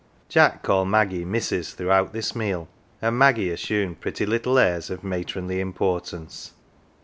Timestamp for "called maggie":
0.63-1.25